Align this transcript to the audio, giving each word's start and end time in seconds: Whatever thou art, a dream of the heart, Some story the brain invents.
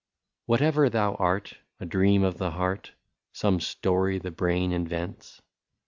Whatever 0.47 0.89
thou 0.89 1.13
art, 1.13 1.59
a 1.79 1.85
dream 1.85 2.23
of 2.23 2.39
the 2.39 2.49
heart, 2.49 2.93
Some 3.33 3.59
story 3.59 4.17
the 4.17 4.31
brain 4.31 4.71
invents. 4.71 5.43